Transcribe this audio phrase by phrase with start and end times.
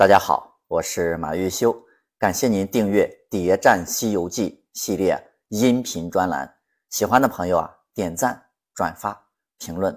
[0.00, 1.76] 大家好，我是马玉修，
[2.18, 6.50] 感谢您订阅《谍战西游记》系列音频专栏。
[6.88, 8.42] 喜欢的朋友啊，点赞、
[8.74, 9.22] 转发、
[9.58, 9.94] 评论。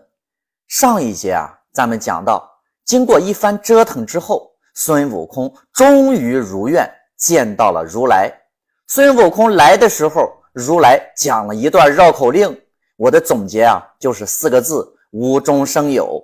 [0.67, 2.45] 上一节啊，咱们讲到，
[2.83, 6.85] 经过一番折腾之后，孙悟空终于如愿
[7.15, 8.29] 见到了如来。
[8.87, 12.61] 孙悟空来的时候，如来讲了一段绕口令，
[12.97, 16.21] 我的总结啊，就是四个字：无中生有。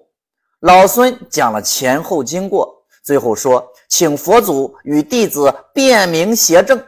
[0.59, 2.77] 老孙讲了前后经过。
[3.09, 6.79] 最后说，请佛祖与弟子辨明邪正。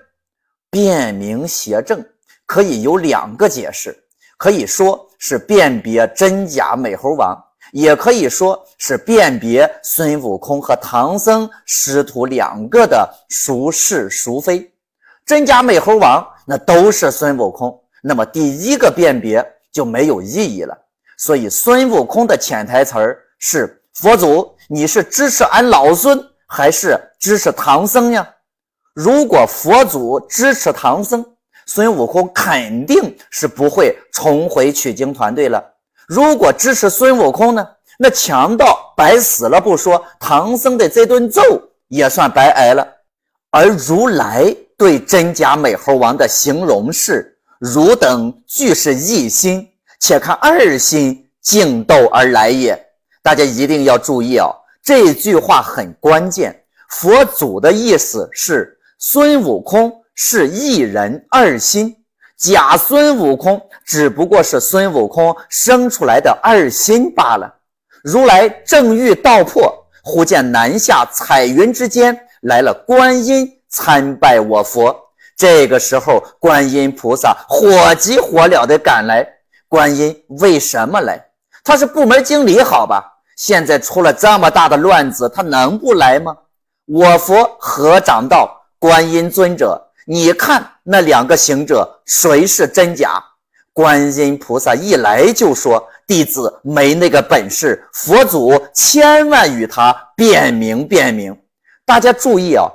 [0.70, 2.06] 辨明邪正
[2.46, 3.98] 可以有两个解释，
[4.38, 7.36] 可以说是辨别真假美猴王，
[7.72, 14.72] 也可以说是辨别孙悟空和唐僧师徒两个的孰是孰非。
[15.26, 20.78] 真假美猴王那都是孙悟空，那么第一个辨别就没有意义了。
[21.18, 23.76] 所以孙悟空的潜台词儿是。
[23.94, 26.18] 佛祖，你是支持俺老孙
[26.48, 28.26] 还是支持唐僧呀？
[28.94, 31.26] 如果佛祖支持唐僧，
[31.66, 35.62] 孙悟空肯定是不会重回取经团队了。
[36.08, 37.68] 如果支持孙悟空呢？
[38.00, 41.42] 那强盗白死了不说，唐僧的这顿揍
[41.90, 42.88] 也算白挨了。
[43.50, 49.68] 而如来对真假美猴王的形容是：汝等俱是一心，
[50.00, 52.82] 且看二心竞斗而来也。
[53.22, 54.50] 大家一定要注意啊，
[54.84, 56.64] 这句话很关键。
[56.90, 61.96] 佛祖的意思是，孙悟空是一人二心，
[62.38, 67.54] 假孙悟空只不过是孙悟空生出来的二心罢了。
[68.04, 69.74] 如来正欲道破，
[70.04, 74.96] 忽见南下彩云之间来了观音参拜我佛。
[75.38, 79.28] 这个时候，观音菩萨火急火燎地赶来。
[79.68, 81.24] 观音为什么来？
[81.64, 83.11] 他是部门经理，好吧？
[83.42, 86.32] 现在出了这么大的乱子，他能不来吗？
[86.86, 93.20] 我佛合掌道：“观音尊者，你看那两个行者谁是真假？”
[93.74, 101.36] 观音菩萨一来就说：“弟子没那个本事，佛祖千万与他辨明辨明。”
[101.84, 102.68] 大家注意啊，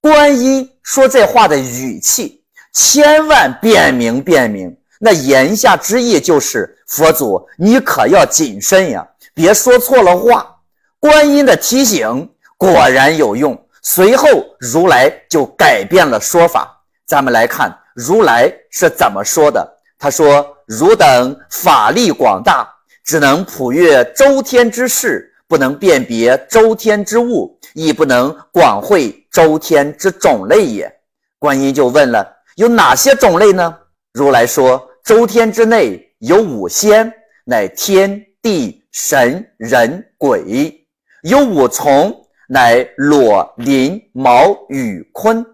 [0.00, 2.42] 观音说这话的语气，
[2.72, 9.06] 千万辨明辨明，那言下之意就是佛祖你可要谨慎呀。
[9.34, 10.56] 别说错了话，
[11.00, 13.60] 观音的提醒果然有用。
[13.82, 14.28] 随后
[14.58, 16.70] 如来就改变了说法。
[17.04, 19.68] 咱们来看如来是怎么说的。
[19.98, 22.66] 他说：“汝等法力广大，
[23.04, 30.90] 只能普阅周天之事，不能辨别周天之物，亦不能广会周天之种类也。”
[31.38, 33.76] 观音就问了：“有哪些种类呢？”
[34.14, 37.12] 如来说：“周天之内有五仙，
[37.44, 40.86] 乃天地。”神人鬼
[41.24, 42.14] 有五重，
[42.48, 45.44] 乃裸鳞毛羽鲲。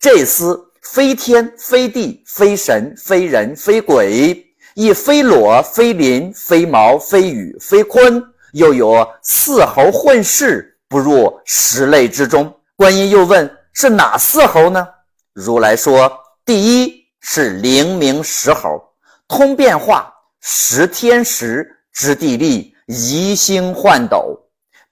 [0.00, 4.42] 这厮非天非地非神非人非鬼，
[4.74, 8.24] 亦非裸非鳞非毛非羽非鲲。
[8.54, 12.50] 又有四猴混世，不入十类之中。
[12.76, 14.88] 观音又问：是哪四猴呢？
[15.34, 16.10] 如来说：
[16.46, 18.80] 第一是灵明石猴，
[19.28, 22.74] 通变化，识天时，知地利。
[22.86, 24.38] 移星换斗，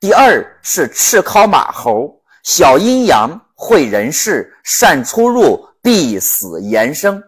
[0.00, 7.22] 第二是赤尻马猴，小阴阳，会人事，善出入，必死延生。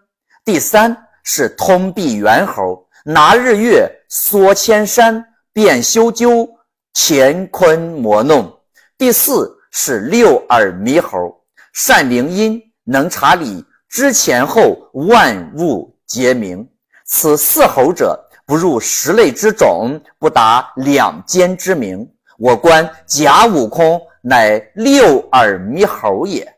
[0.45, 6.49] 第三是通臂猿猴，拿日月，缩千山，变修鸠，
[6.93, 8.53] 乾坤魔弄。
[8.99, 11.33] 第四是六耳猕猴，
[11.75, 16.69] 善灵音，能察理，知前后，万物皆明。
[17.05, 18.21] 此四猴者。
[18.47, 22.09] 不入十类之种，不达两间之名。
[22.39, 26.45] 我观假悟空乃六耳猕猴也。《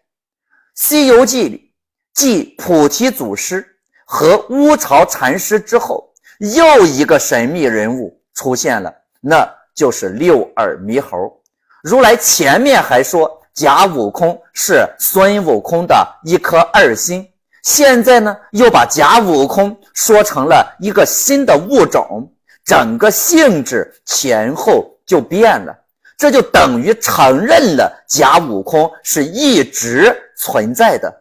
[0.75, 1.73] 西游记》里，
[2.13, 3.67] 继菩提祖师
[4.05, 11.41] 和乌巢禅师之后，又一个神秘人物出现了，那就是六耳猕猴。
[11.83, 17.27] 如来前面还说假悟空是孙悟空的一颗二心。
[17.63, 22.31] 现在呢，又把假悟空说成了一个新的物种，
[22.65, 25.77] 整个性质前后就变了，
[26.17, 31.13] 这就等于承认了假悟空是一直存在的，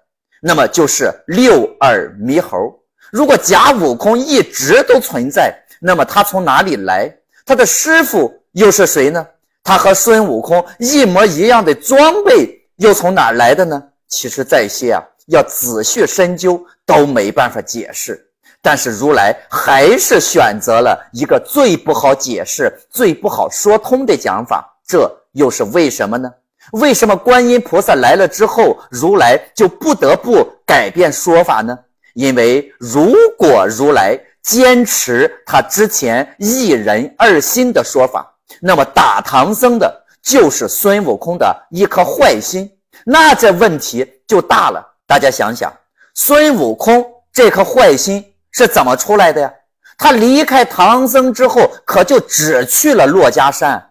[0.42, 2.58] 那么就是六耳猕猴。
[3.12, 7.14] 如果假悟空一直都存在，那么他从哪里来？
[7.46, 9.26] 他的师傅又是谁呢？
[9.64, 13.82] 他和孙悟空一模一样的装备又从哪来的呢？
[14.08, 15.04] 其实这些啊。
[15.28, 18.30] 要仔细深究都没办法解释，
[18.62, 26.30] 但是如来还是选择了一个最不好解释、最不好说通的讲法，这又是为什么呢？
[26.74, 31.78] 为什么观音菩萨来了之后，如来就不得不改变说法呢？
[32.14, 42.70] 因为如果如来坚持他之前一人二心的说法，那么打唐僧的就是孙悟空的一颗坏心，
[43.06, 44.86] 那这问题就大了。
[45.08, 45.74] 大家想想，
[46.14, 49.54] 孙悟空这颗坏心是怎么出来的呀？
[49.98, 53.82] 他离开唐僧之后，可就只去了珞珈山。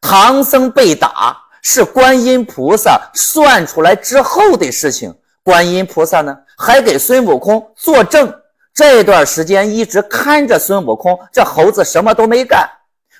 [0.00, 5.14] 唐僧被打是观音菩萨算出来之后的事情。
[5.42, 8.30] 观音菩萨呢，还给孙悟空作证，
[8.74, 12.68] 这段时间一直看着孙悟空，这猴子什么都没干。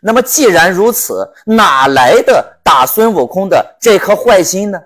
[0.03, 4.79] 那么既然如此，哪来的打孙悟空的这颗坏心呢？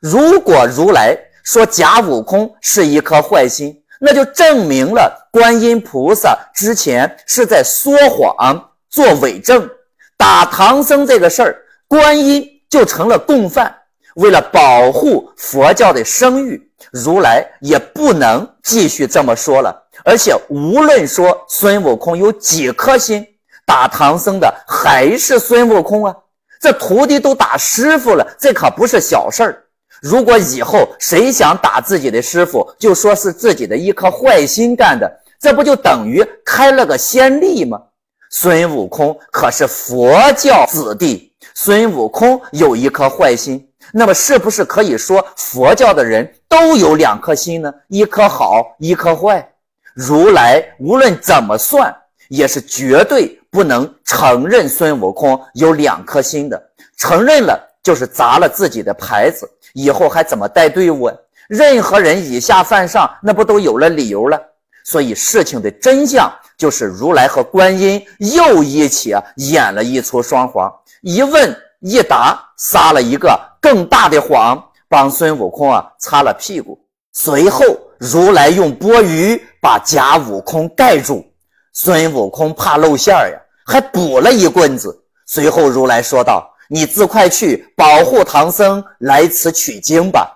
[0.00, 9.68] 如果如来说假悟空是一颗坏心，那就证明了观音菩萨之前是在说谎做伪证。
[10.16, 11.56] 打唐僧这个事儿，
[11.88, 13.74] 观音就成了共犯。
[14.16, 16.60] 为了保护佛教的声誉，
[16.92, 19.74] 如来也不能继续这么说了。
[20.04, 23.26] 而且，无论说孙悟空有几颗心，
[23.64, 26.14] 打唐僧的还是孙悟空啊！
[26.60, 29.64] 这徒弟都打师傅了，这可不是小事儿。
[30.02, 35.08] 如果以后谁想打自己的师傅，就说是自己的一颗坏心干的，
[35.38, 37.80] 这不就等于开了个先例吗？
[38.28, 47.72] 孙悟空可是佛教子弟，孙悟空有一颗坏心，那么是不是可以说佛教的人都有两颗心呢？
[47.86, 49.48] 一颗好，一颗坏。
[49.94, 51.94] 如来无论怎么算，
[52.28, 56.60] 也是绝对不能承认孙悟空有两颗心的。
[56.96, 61.10] 承认了就是砸了自己的牌子，以后还怎么带队伍？
[61.48, 64.40] 任何人以下犯上，那不都有了理由了？
[64.84, 66.32] 所以事情的真相。
[66.58, 76.78] 就是如来和观音又一起演了一出双簧，一问一答，撒了一个更大的谎，帮孙悟空啊擦了屁股。
[77.12, 77.64] 随后，
[77.98, 81.24] 如来用钵盂把假悟空盖住，
[81.72, 83.36] 孙悟空怕露馅儿呀，
[83.66, 84.96] 还补了一棍子。
[85.26, 90.26] 随后，如来说道：“你自快去保护唐僧来此取经吧。”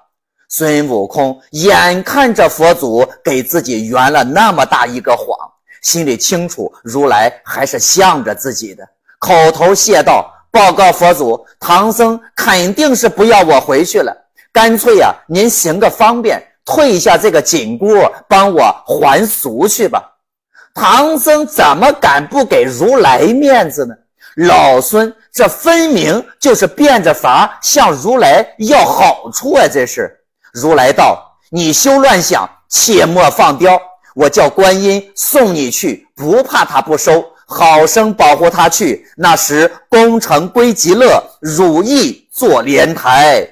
[0.50, 5.26] 孙悟空眼看着佛祖给自己圆了那么大一个谎。
[5.80, 8.86] 心里清楚，如来还是向着自己的，
[9.18, 14.14] 口头谢道：“报告佛祖，唐僧肯定是不要我回去了，
[14.52, 17.86] 干脆呀，您行个方便，退下这个紧箍，
[18.28, 20.02] 帮我还俗去吧。”
[20.74, 23.94] 唐僧怎么敢不给如来面子呢？
[24.36, 29.66] 老孙这分明就是变着法向如来要好处啊！
[29.66, 30.10] 这是
[30.52, 33.80] 如来道：“你休乱想，切莫放刁。”
[34.14, 39.06] 我叫观音送你去，不怕他不收，好生保护他去。
[39.16, 43.46] 那时功成归极乐，汝意做莲台。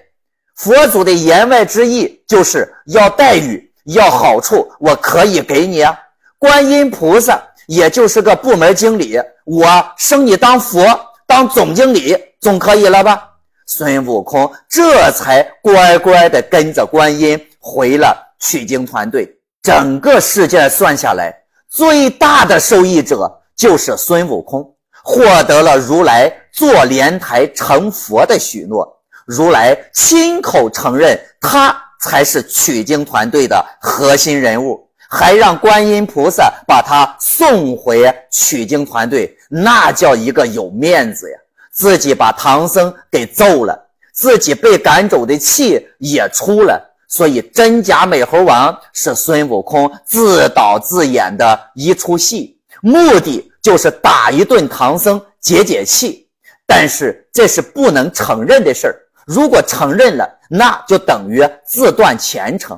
[0.56, 5.94] 佛祖的言外之意就是要待遇，要好处，我可以给你啊。
[6.38, 9.66] 观音菩萨也就是个部门经理，我
[9.96, 10.84] 升你当佛，
[11.26, 13.31] 当总经理总可以了吧？
[13.66, 19.26] 孙悟空这才乖乖的跟着观音回了取经团队。
[19.62, 21.34] 整个事件算下来，
[21.70, 28.87] 最大的受益者就是孙悟空，获得了如来做莲台成佛的许诺。
[29.26, 34.83] 如来亲口承认他才是取经团队的核心人物，
[35.15, 41.39] 还让观音菩萨把他送回取经团队，那叫一个有面子呀！
[41.71, 43.79] 自己把唐僧给揍了，
[44.13, 46.81] 自己被赶走的气也出了。
[47.06, 56.29] 所以，真假美猴王是孙悟空自导自演的一出戏，目的就是打一顿唐僧解解气。
[56.67, 62.77] 但是这是不能承认的事儿，如果承认了，那就等于自断前程。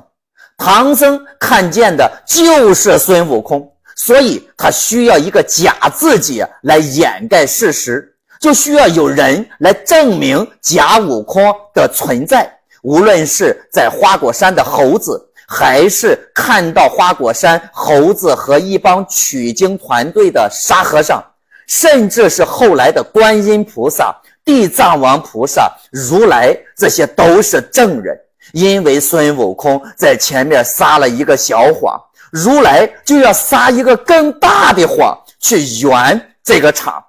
[0.57, 12.51] 唐僧看见的就是孙悟空，所以他需要一个假自己来掩盖事实，就需要有人来证明假悟空的存在。
[12.81, 21.23] 无论是在花果山的猴子，还是看到花果山猴子和一帮取经团队的沙和尚，
[21.67, 28.17] 甚至是后来的观音菩萨、地藏王菩萨、如来，这些都是证人。
[28.53, 31.99] 因为孙悟空在前面撒了一个小谎，
[32.31, 37.03] 如来就要撒一个更大的谎去圆这个场。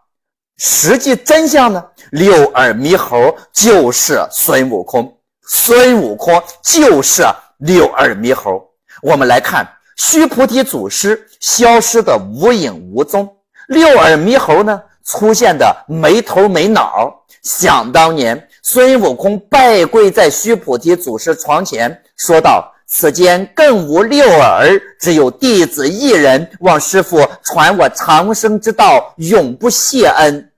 [0.58, 1.84] 实际真相呢？
[2.10, 5.16] 六耳猕猴就是孙悟空。
[5.46, 7.24] 孙悟空就是
[7.58, 8.62] 六耳猕猴。
[9.02, 9.66] 我们来看
[9.96, 13.28] 须菩提祖师消失的无影无踪，
[13.68, 30.50] 六耳猕猴呢出现的没头没脑，想当年，孙悟空拜跪在须菩提祖师床前，说道：“此间更无六耳，只有弟子一人，望师傅传我长生之道，永不谢恩。”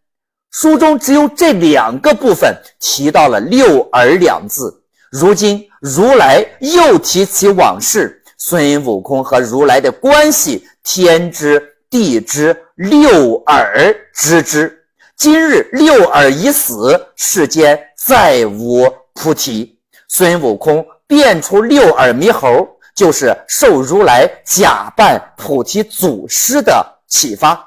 [0.51, 4.83] 书中只有这两个部分提到了“六耳”两字。
[5.13, 14.80] 如今如来又提起往事，孙悟空和如来的关系，天知地知，六耳知之。
[15.21, 19.79] 今日六耳已死，世间再无菩提。
[20.09, 27.63] 孙悟空变出六耳猕猴，就是受如来假扮菩提祖师的启发。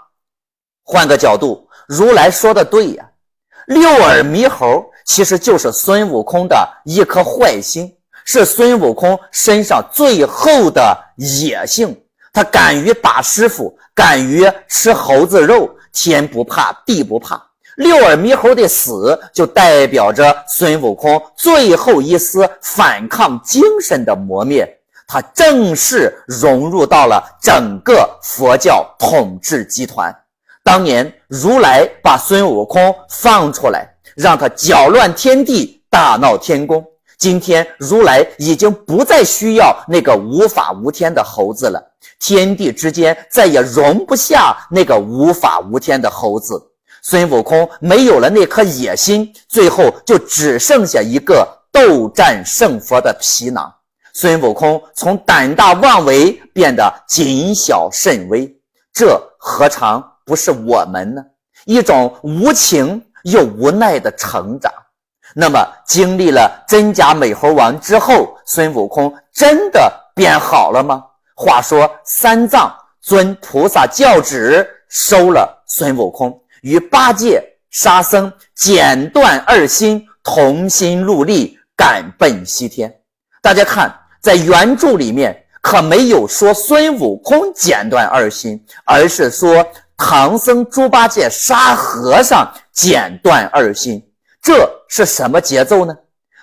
[0.81, 3.05] 换个角度，如来说的对呀，
[3.67, 7.95] 六耳猕猴其实就是孙悟空的一颗坏心，
[8.25, 11.95] 是孙悟空身上最后的野性。
[12.33, 15.69] 他敢于打师傅，敢于吃猴子肉。
[15.93, 17.41] 天不怕地不怕，
[17.77, 24.67] 六耳猕猴的死就代表着孙悟空最后一丝反抗精神的磨灭，
[25.07, 30.13] 他正式融入到了整个佛教统治集团。
[30.63, 36.83] 当年如来把孙悟空放出来，让他搅乱天地，大闹天宫。
[37.23, 41.81] 今天如来已经不再需要那个无法无天的猴子了。
[42.19, 46.61] 天地之间再也容不下那个无法无天的猴子，
[47.01, 53.73] 孙悟空没有了那颗野心，最后就只剩下一个斗战胜佛的皮囊。
[54.13, 58.53] 孙悟空从胆大妄为变得谨小慎微，
[58.93, 61.23] 这何尝不是我们呢？
[61.63, 64.69] 一种无情又无奈的成长。
[65.35, 71.03] 那么，经历了真假美猴王之后，孙悟空真的变好了吗？
[71.35, 72.71] 话说，三藏
[73.01, 82.93] 遵菩萨教旨，收了孙悟空，与八戒、沙僧剪断二心，同心戮力，赶奔西天。
[83.41, 89.65] 大家看，在原著里面可没有说孙悟空剪断二心，而是说
[89.97, 93.99] 唐僧、猪八戒、沙和尚剪断二心。
[94.43, 95.95] 这是什么节奏呢？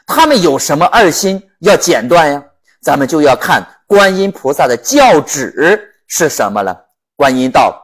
[0.07, 2.42] 他们有什么二心要剪断呀？
[2.80, 3.64] 咱们就要看。
[3.87, 6.76] 观音菩萨的教旨是什么了？
[7.14, 7.78] 观音道：“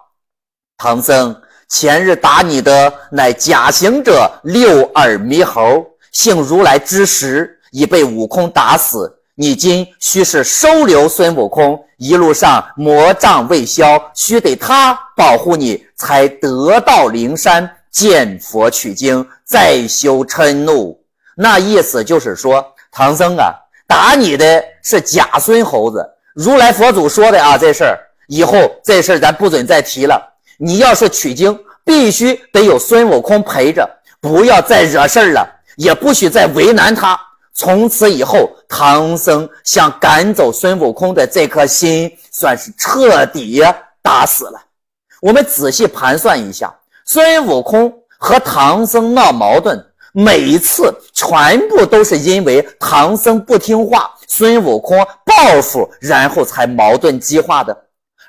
[0.78, 1.37] 唐僧，
[1.68, 9.12] 前日打你的乃假行者六耳猕猴，幸如来之时，已被悟空打死。
[9.35, 21.00] 你今须是收留孙悟空，一路上魔障未消，须得他保护你，才得到灵山见佛取经，再修嗔怒。
[21.34, 22.62] 那意思就是说，
[22.92, 23.54] 唐僧啊。”
[23.88, 30.20] 打你的是假孙猴子，如来佛祖说的啊，这事儿以后这事儿咱不准再提了。
[30.58, 33.88] 你要是取经，必须得有孙悟空陪着，
[34.20, 37.16] 不要再惹事儿了，也不许再为难他。
[37.54, 43.62] 从此以后，唐僧想赶走孙悟空的这颗心，算是彻底
[44.02, 44.60] 打死了。
[45.22, 46.74] 我们仔细盘算一下，
[47.08, 49.80] 孙悟空和唐僧闹矛盾。
[50.12, 57.76] 每一次全部都是因为唐僧不听话，孙悟空报复，然后才矛盾激化的。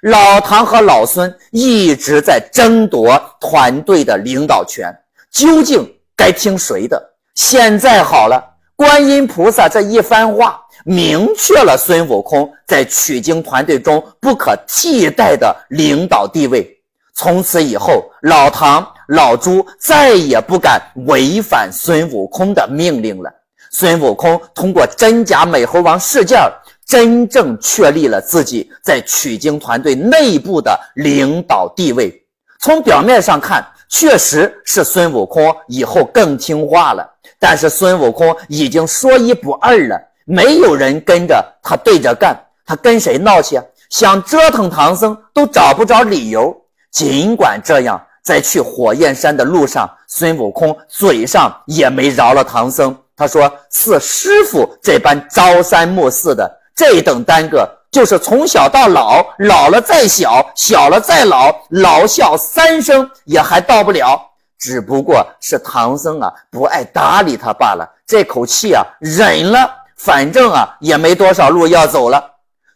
[0.02, 4.94] 老唐和老孙一直在争夺团队的领导权，
[5.32, 7.02] 究竟该听谁的？
[7.36, 8.44] 现在好了，
[8.76, 16.77] 观音菩萨这一番话，明确了孙悟空在取经团队中不可替代的领导地位。
[17.18, 18.88] 从此以后，老唐。
[19.08, 23.32] 老朱再也不敢违反孙悟空的命令了。
[23.72, 26.38] 孙悟空通过真假美猴王事件，
[26.86, 32.22] 真正确立了自己在取经团队内部的领导地位。
[32.60, 37.10] 从表面上看，确实是孙悟空以后更听话了。
[37.40, 43.58] 但是孙悟空已经说一不二了，没有人跟着他对着干，他跟谁闹去？
[43.90, 46.54] 想折腾唐僧都找不着理由。
[46.92, 48.02] 尽管这样。
[48.24, 52.94] 在去火焰山的路上，孙悟空嘴上也没饶了唐僧。
[53.16, 64.22] 他说：“似师傅这般朝三暮四的，这等耽搁，就是从小到老，老了再小，小了再老，老笑三声也还到不了。
[64.60, 67.90] 只不过是唐僧啊，不爱搭理他罢了。
[68.06, 69.72] 这口气啊，忍了。
[69.96, 72.22] 反正啊，也没多少路要走了。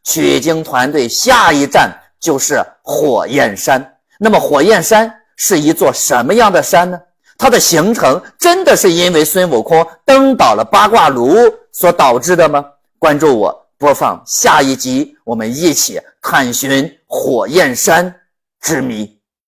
[0.06, 1.92] 取经团队下一站
[2.22, 3.86] 就是火焰山。
[4.22, 5.12] 那么火焰山。”
[5.44, 7.02] 是一座什么样的山呢？
[7.36, 11.36] 它的形成真的是因为孙悟空登倒了八卦炉
[11.72, 12.64] 所导致的吗？
[13.00, 18.14] 关注我，播放下一集，我们一起探寻火焰山
[18.60, 19.21] 之谜。